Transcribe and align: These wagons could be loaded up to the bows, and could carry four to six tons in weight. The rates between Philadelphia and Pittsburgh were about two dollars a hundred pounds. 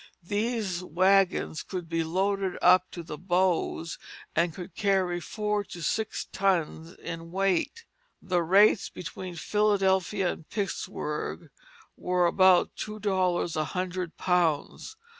These 0.23 0.83
wagons 0.83 1.61
could 1.61 1.87
be 1.87 2.03
loaded 2.03 2.57
up 2.59 2.89
to 2.89 3.03
the 3.03 3.19
bows, 3.19 3.99
and 4.35 4.51
could 4.51 4.73
carry 4.73 5.19
four 5.19 5.63
to 5.65 5.83
six 5.83 6.25
tons 6.31 6.93
in 6.93 7.29
weight. 7.31 7.85
The 8.19 8.41
rates 8.41 8.89
between 8.89 9.35
Philadelphia 9.35 10.31
and 10.33 10.49
Pittsburgh 10.49 11.51
were 11.95 12.25
about 12.25 12.75
two 12.75 12.99
dollars 12.99 13.55
a 13.55 13.63
hundred 13.77 14.17
pounds. 14.17 14.97